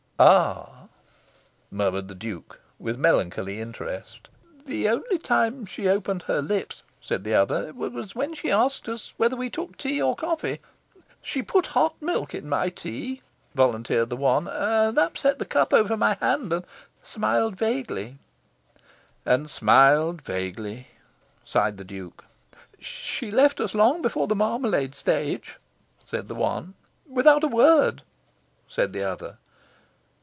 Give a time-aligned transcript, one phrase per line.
[0.23, 0.83] "Ah!"
[1.71, 4.29] murmured the Duke, with melancholy interest.
[4.67, 9.15] "The only time she opened her lips," said the other, "was when she asked us
[9.17, 10.59] whether we took tea or coffee."
[11.23, 13.23] "She put hot milk in my tea,"
[13.55, 16.65] volunteered the one, "and upset the cup over my hand, and
[17.01, 18.19] smiled vaguely."
[19.25, 20.89] "And smiled vaguely,"
[21.43, 22.23] sighed the Duke.
[22.79, 25.57] "She left us long before the marmalade stage,"
[26.05, 26.75] said the one.
[27.09, 28.03] "Without a word,"
[28.67, 29.39] said the other.